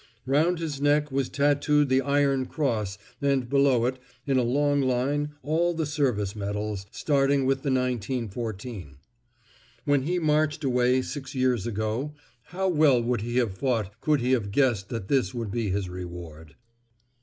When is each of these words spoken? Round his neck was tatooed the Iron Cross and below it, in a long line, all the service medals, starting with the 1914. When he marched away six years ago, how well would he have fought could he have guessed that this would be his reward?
Round 0.25 0.57
his 0.57 0.81
neck 0.81 1.11
was 1.11 1.29
tatooed 1.29 1.87
the 1.87 2.01
Iron 2.01 2.47
Cross 2.47 2.97
and 3.21 3.47
below 3.47 3.85
it, 3.85 3.99
in 4.25 4.39
a 4.39 4.43
long 4.43 4.81
line, 4.81 5.35
all 5.43 5.75
the 5.75 5.85
service 5.85 6.35
medals, 6.35 6.87
starting 6.89 7.45
with 7.45 7.57
the 7.61 7.69
1914. 7.69 8.97
When 9.85 10.01
he 10.01 10.17
marched 10.17 10.63
away 10.63 11.03
six 11.03 11.35
years 11.35 11.67
ago, 11.67 12.15
how 12.45 12.67
well 12.67 12.99
would 13.03 13.21
he 13.21 13.37
have 13.37 13.55
fought 13.55 14.01
could 14.01 14.21
he 14.21 14.31
have 14.31 14.49
guessed 14.49 14.89
that 14.89 15.07
this 15.07 15.35
would 15.35 15.51
be 15.51 15.69
his 15.69 15.87
reward? 15.87 16.55